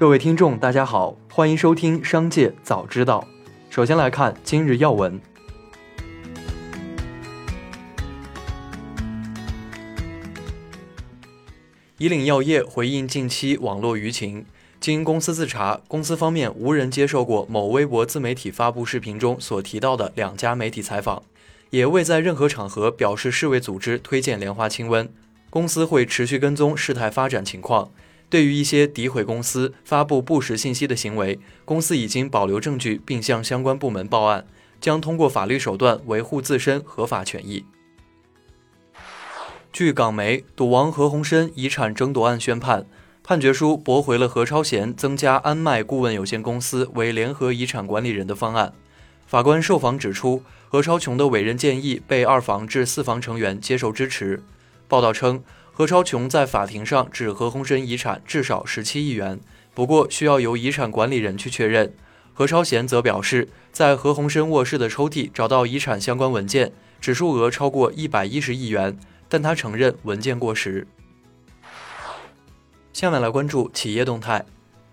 [0.00, 3.28] 各位听众，大家好，欢迎收听《商界早知道》。
[3.74, 5.20] 首先来看今日要闻。
[11.98, 14.46] 以岭药业回应近期网络舆情，
[14.80, 21.22] 经公司自查，公司方面无人接受过某微博自媒体发布视频中所提到的两家媒体采访，
[21.68, 25.06] 也未在任何场合表示世卫组织推荐莲花清瘟。
[25.50, 27.90] 公司会持续跟踪事态发展情况。
[28.30, 34.46] 对于一些诋毁公司、发布不实信息的行为，公司已经保留证据，并向相关部门报案，
[34.80, 37.64] 将通过法律手段维护自身合法权益。
[39.72, 42.86] 据港媒，赌王何鸿燊遗产争夺案宣判，
[43.24, 48.72] 判决书驳回了何超贤增加安迈顾问有限公司为联合遗产管理人的方案。
[49.26, 54.40] 法官受访指出，何超琼的委任建议被二房至四房成员接受支持。
[54.86, 55.42] 报道称。
[55.80, 59.40] 何超琼在法庭上指何鸿燊遗产至少十七亿元，
[59.72, 61.94] 不过需要由遗产管理人去确认。
[62.34, 70.86] 何超贤则表示，在何鸿燊卧室的抽屉找到遗产相关文件，指数额超过一百一十亿元，但他承认文件过时。
[72.92, 74.44] 下面来关注企业动态。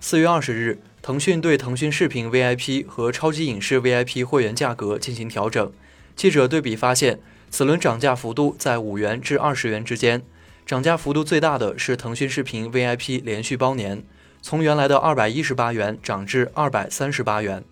[0.00, 5.70] 四月二十日，腾讯对腾讯视频 VIP 和超级影视 VIP 会员价格进行调整。
[6.16, 10.22] 记者对比发现，此轮涨价幅度在五元至二十元之间。
[10.70, 14.04] 涨价幅度最大的是腾讯视频 VIP 连续包年，
[14.40, 17.64] 从原来的二百一十八元涨至二百三十八元。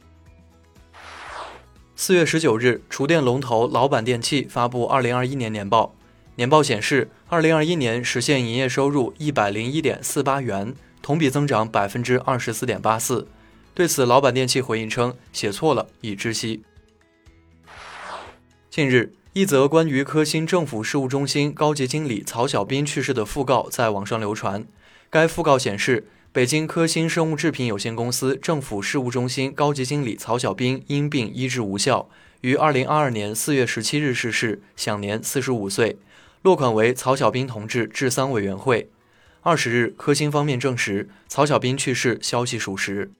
[1.94, 5.94] 四月十九日，厨电龙头老板电器发布二零二一年年报，
[6.34, 13.28] 年报显示，二零二一年实现营业收入一百零一点四八元，同比增长百分之二十四点八四。
[13.74, 16.64] 对此，老板电器回应称，写错了，已知悉。
[18.68, 19.12] 近日。
[19.38, 24.66] 一则关于科兴政府事务中心高级经理曹小斌去世的讣告在网上流传。
[25.10, 35.98] 该讣告显示，北京科兴生物制品有限公司政府事务中心高级经理曹小斌因病医治无效，于二零二二年四月十七日逝世，享年四十五岁。
[36.42, 38.90] 落款为曹小斌同志治丧委员会。
[39.42, 43.12] 二十日，科兴方面证实曹小斌去世消息属实。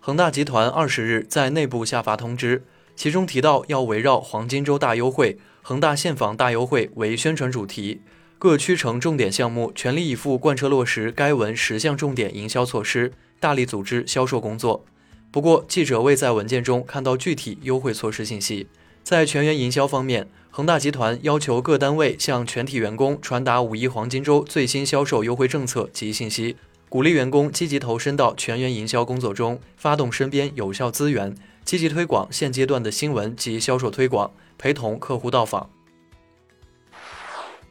[0.00, 2.64] 恒大集团二十日在内部下发通知。
[2.96, 8.00] 其中提到，要围绕黄金周大优惠、恒大现房大优惠为宣传主题，
[8.38, 14.84] 各区城重点项目全力以赴贯彻落实该文十项重点营销措施，大力组织销售工作。
[15.30, 18.68] 不过，记者未在文件中看到具体优惠措施信息。
[19.02, 26.56] 在全员营销方面，恒大集团要求各单位向全体员工传达五一黄金周最新销售优惠政策及信息，
[26.88, 31.34] 鼓励员工积极投身到全员营销工作中，发动身边有效资源。
[31.64, 35.70] 积极推广现阶段的新闻及销售推广，陪同客户到访。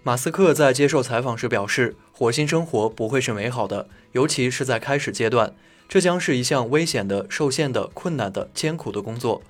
[0.01, 5.55] 马斯克在接受采访时表示，火星生活不会是美好的，尤其是在开始阶段，
[5.87, 9.41] 这将是一项危险的、受限的、困难的、艰苦的工作。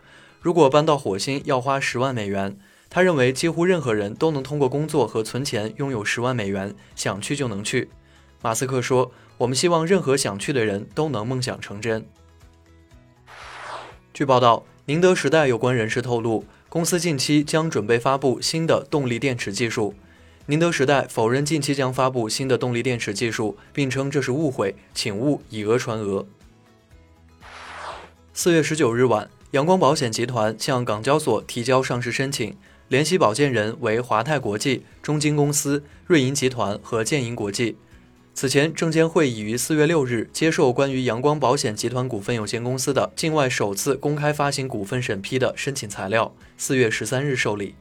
[0.41, 2.59] 如果搬到火星要花十万美元，
[2.89, 7.89] 他认为几乎任何人都能通过工作和存钱拥有十万美元，想去就能去。
[8.41, 12.05] 马斯克说：“我们希望任何想去的人都能梦想成真。”
[14.13, 19.95] 据报道，宁德时代有关人士透露，公司近期将准备发布新的动力电池技术。
[20.45, 26.27] 宁德时代否认近期将发布新的动力电池技术，并称这是误会，请勿以讹传讹。
[28.35, 32.55] 四月十九日晚，阳光保险集团向港交所提交上市申请，
[32.89, 37.77] 联席保荐人为华泰国际、中金公司、瑞银集团和建银国际。
[38.35, 47.75] 此前，证监会已于四月六日接受关于阳光保险集团股份有限公司的境外首次公开发行股份审批的申请材料，四月十三日受理。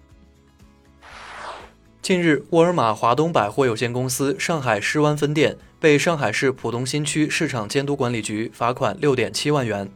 [2.03, 9.91] 近日，沃尔玛华东百货有限公司上海狮湾分店被上海市浦东新区市场监督管理局罚款六点七万元，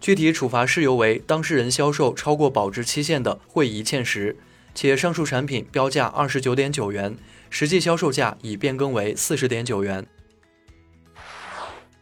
[0.00, 4.36] 具体处罚事由为当事人销售超过保质期限的会议欠时，
[4.74, 7.16] 且上述产品标价二十九点九元。
[7.50, 10.06] 实际销售价已变更为四十点九元。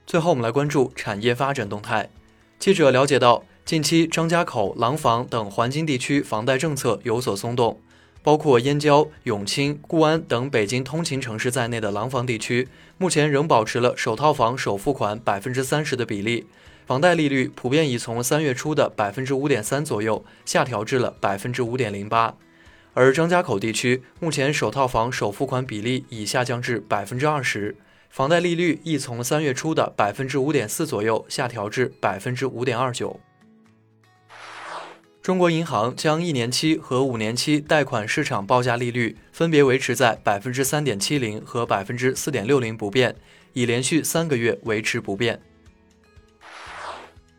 [0.06, 2.08] 最后，我们来关注产业发展动态。
[2.58, 7.80] 记者了解到，近期张家口、廊坊等环京地区房贷政策有所松动，
[8.22, 16.46] 包括燕郊、永清、固安等北京通勤城市在内的廊坊地区，目前仍保持了首套房首付款百分之三十的比例，
[16.86, 22.34] 房贷利率普遍已从三月初的百分之五点三左右下调至了百分之五点零八。
[22.98, 27.76] 而张家口地区目前首套房首付款比例已下降至百分之二十，
[28.10, 33.20] 房贷利率亦从三月初的百分之五点四左右下调至百分之五点二九。
[35.22, 43.14] 中国银行将一年期和五年期贷款市场报价利率分别维持在百分之三点七零和百分之四点六零不变，
[43.52, 45.40] 已连续三个月维持不变。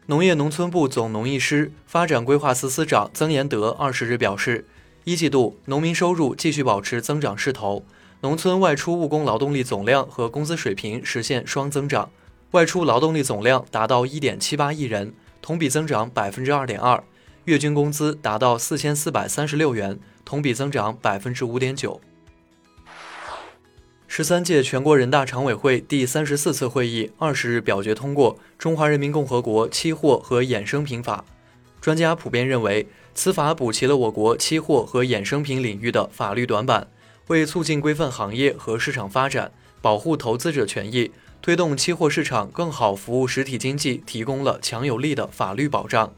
[0.05, 4.65] 农业农村部总农艺师、发展规划司司长曾延德二十日表示，
[5.03, 7.83] 一季度农民收入继续保持增长势头，
[8.21, 12.11] 农村外出务工劳动力总量和工资水平实现双增长，
[12.51, 17.03] 外出劳动力总量达到一点七八亿人，同比增长百分之二点二，
[17.45, 22.01] 月均工资达到四千四百三十六元，同比增长百分之五点九。
[24.07, 31.23] 十三届全国人大常委会第三十四次会议二十日表决通过《中华人民共和国期货和衍生品法》。
[31.79, 32.87] 专家普遍认为，
[33.19, 36.87] 此法补齐了我国期货和衍生品领域的法律短板，
[37.27, 39.51] 为促进规范行业和市场发展、
[39.81, 41.11] 保护投资者权益、
[41.41, 46.09] 推动期货市场更好服务实体经济提供了强有力的法律保障。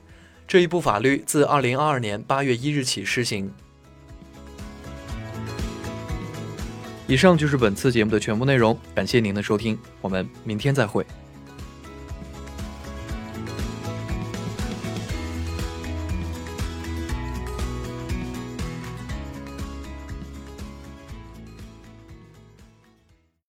[0.48, 3.52] 这一部法律自二零二二年八月一日起施行。
[7.08, 11.04] 以上就是本次节目的全部内容，感谢您的收听，我们明天再会。